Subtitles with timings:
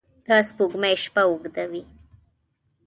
[0.27, 1.83] د سپوږمۍ شپه اوږده وي